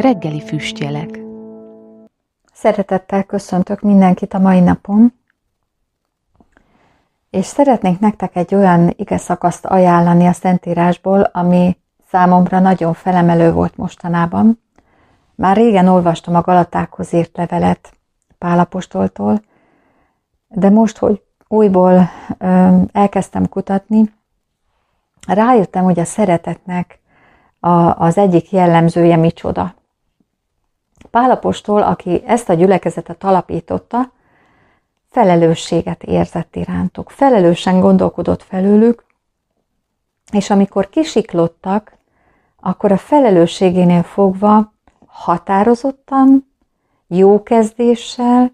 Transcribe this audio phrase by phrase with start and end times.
[0.00, 1.20] Reggeli füstjelek
[2.52, 5.12] Szeretettel köszöntök mindenkit a mai napon,
[7.30, 11.76] és szeretnék nektek egy olyan ige szakaszt ajánlani a Szentírásból, ami
[12.08, 14.62] számomra nagyon felemelő volt mostanában.
[15.34, 17.92] Már régen olvastam a Galatákhoz írt levelet
[18.38, 19.42] Pálapostoltól,
[20.48, 24.14] de most, hogy újból ö, elkezdtem kutatni,
[25.26, 27.00] rájöttem, hogy a szeretetnek
[27.60, 29.76] a, az egyik jellemzője micsoda.
[31.10, 34.12] Pálapostól, aki ezt a gyülekezetet alapította,
[35.10, 39.04] felelősséget érzett irántuk, felelősen gondolkodott felőlük,
[40.32, 41.96] és amikor kisiklottak,
[42.60, 44.72] akkor a felelősségénél fogva
[45.06, 46.52] határozottan,
[47.06, 48.52] jó kezdéssel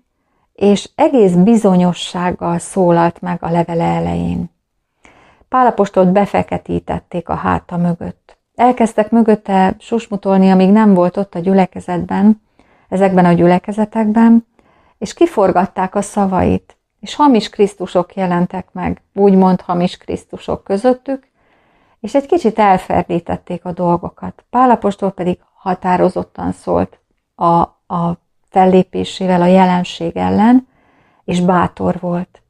[0.53, 4.51] és egész bizonyossággal szólalt meg a levele elején.
[5.49, 8.39] Pálapostolt befeketítették a háta mögött.
[8.55, 12.43] Elkezdtek mögötte susmutolni, amíg nem volt ott a gyülekezetben,
[12.89, 14.47] ezekben a gyülekezetekben,
[14.99, 21.29] és kiforgatták a szavait, és hamis Krisztusok jelentek meg, úgymond hamis Krisztusok közöttük,
[22.01, 24.45] és egy kicsit elferdítették a dolgokat.
[24.51, 26.99] Pálapostól pedig határozottan szólt
[27.35, 27.61] a,
[27.95, 28.19] a
[28.49, 30.69] fellépésével a jelenség ellen,
[31.25, 32.43] és bátor volt.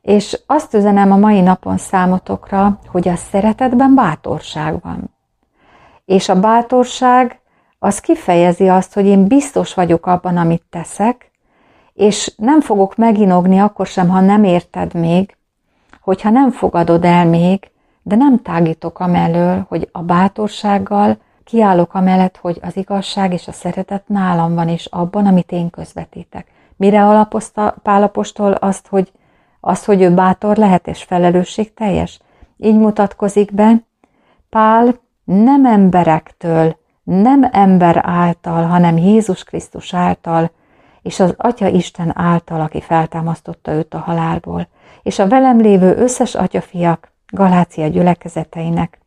[0.00, 5.13] És azt üzenem a mai napon számotokra, hogy a szeretetben bátorság van.
[6.04, 7.40] És a bátorság
[7.78, 11.30] az kifejezi azt, hogy én biztos vagyok abban, amit teszek,
[11.94, 15.36] és nem fogok meginogni akkor sem, ha nem érted még,
[16.00, 17.70] hogyha nem fogadod el még,
[18.02, 24.08] de nem tágítok amellől, hogy a bátorsággal kiállok amellett, hogy az igazság és a szeretet
[24.08, 26.46] nálam van, és abban, amit én közvetítek.
[26.76, 29.12] Mire alapozta Pálapostól azt, hogy,
[29.60, 32.20] azt, hogy ő bátor lehet és felelősségteljes?
[32.56, 33.84] Így mutatkozik be,
[34.50, 40.50] Pál nem emberektől, nem ember által, hanem Jézus Krisztus által,
[41.02, 44.68] és az Atya Isten által, aki feltámasztotta őt a halálból,
[45.02, 48.98] és a velem lévő összes atyafiak, Galácia gyülekezeteinek,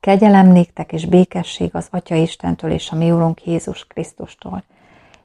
[0.00, 4.62] kegyelem néktek és békesség az Atya Istentől és a mi Urunk Jézus Krisztustól.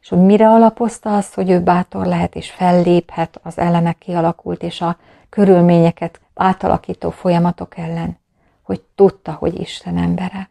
[0.01, 4.81] És hogy mire alapozta azt, hogy ő bátor lehet és felléphet az ellenek kialakult és
[4.81, 4.97] a
[5.29, 8.21] körülményeket átalakító folyamatok ellen,
[8.72, 10.50] hogy tudta, hogy Isten embere.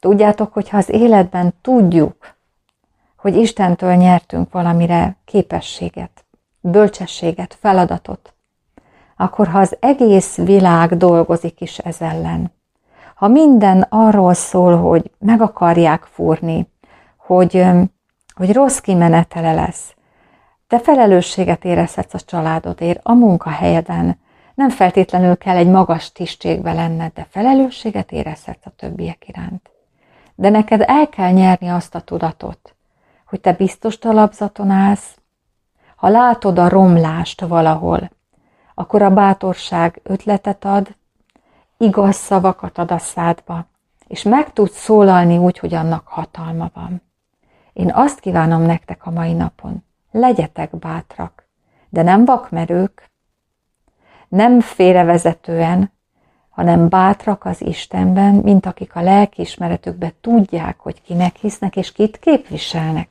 [0.00, 2.36] Tudjátok, hogy ha az életben tudjuk,
[3.16, 6.24] hogy Istentől nyertünk valamire képességet,
[6.60, 8.34] bölcsességet, feladatot,
[9.16, 12.52] akkor ha az egész világ dolgozik is ez ellen,
[13.14, 16.68] ha minden arról szól, hogy meg akarják fúrni,
[17.16, 17.64] hogy,
[18.34, 19.94] hogy rossz kimenetele lesz,
[20.66, 24.18] te felelősséget érezhetsz a családodért, a munkahelyeden,
[24.58, 29.70] nem feltétlenül kell egy magas tisztségbe lenned, de felelősséget érezhetsz a többiek iránt.
[30.34, 32.74] De neked el kell nyerni azt a tudatot,
[33.24, 35.18] hogy te biztos talapzaton állsz,
[35.96, 38.10] ha látod a romlást valahol,
[38.74, 40.96] akkor a bátorság ötletet ad,
[41.76, 43.66] igaz szavakat ad a szádba,
[44.06, 47.02] és meg tudsz szólalni úgy, hogy annak hatalma van.
[47.72, 51.46] Én azt kívánom nektek a mai napon, legyetek bátrak,
[51.88, 53.08] de nem vakmerők,
[54.28, 55.92] nem félrevezetően,
[56.48, 63.08] hanem bátrak az Istenben, mint akik a lelkiismeretükben tudják, hogy kinek hisznek és kit képviselnek.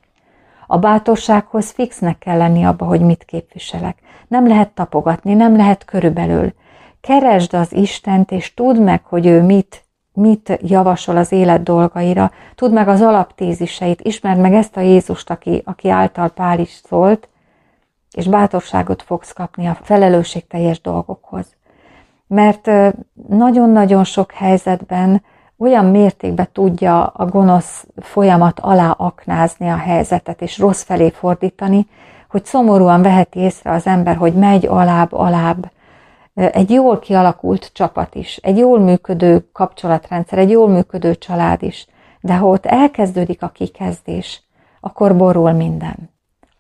[0.68, 3.98] A bátorsághoz fixnek kell lenni abba, hogy mit képviselek.
[4.28, 6.54] Nem lehet tapogatni, nem lehet körülbelül.
[7.02, 12.32] Keresd az Istent, és tudd meg, hogy ő mit, mit javasol az élet dolgaira.
[12.56, 17.28] Tudd meg az alaptéziseit, ismerd meg ezt a Jézust, aki, aki által Pál is szólt,
[18.12, 21.56] és bátorságot fogsz kapni a felelősségteljes dolgokhoz.
[22.28, 22.70] Mert
[23.28, 25.24] nagyon-nagyon sok helyzetben
[25.58, 31.88] olyan mértékben tudja a gonosz folyamat alá aknázni a helyzetet, és rossz felé fordítani,
[32.30, 35.72] hogy szomorúan veheti észre az ember, hogy megy alább-alább.
[36.34, 41.88] Egy jól kialakult csapat is, egy jól működő kapcsolatrendszer, egy jól működő család is,
[42.22, 44.44] de ha ott elkezdődik a kikezdés,
[44.80, 46.17] akkor borul minden.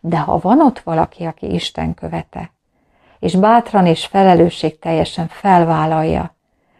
[0.07, 2.51] De ha van ott valaki, aki Isten követe,
[3.19, 6.36] és bátran és felelősség teljesen felvállalja,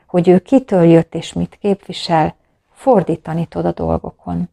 [0.08, 2.36] hogy ő kitől jött és mit képvisel,
[2.72, 4.50] fordítani tud a dolgokon.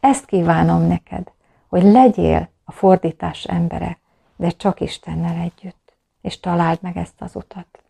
[0.00, 1.32] Ezt kívánom neked,
[1.68, 3.98] hogy legyél a fordítás embere,
[4.36, 7.82] de csak Istennel együtt, és találd meg ezt az utat.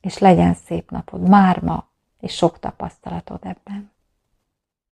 [0.00, 1.86] És legyen szép napod már ma,
[2.20, 3.91] és sok tapasztalatod ebben.